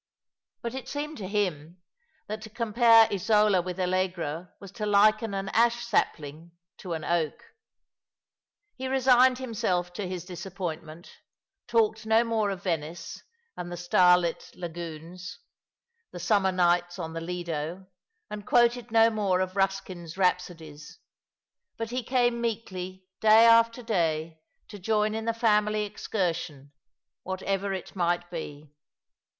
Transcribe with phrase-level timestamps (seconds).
[0.63, 1.83] But it seemed to him
[2.27, 7.53] that to compare Isola with Allegra was to liken an ash sapling to an oak.
[8.73, 11.19] He resigned himself to his disappointment,
[11.67, 13.21] talked no more of Venice
[13.55, 15.37] and the starlit lagunes,
[16.09, 17.85] the summer nights on the Lido,
[18.27, 20.97] and quoted no more of Euskin's rhapsodies;
[21.77, 26.71] but he came meekly day after day to join in the family excursion,
[27.21, 28.73] whatever it might be.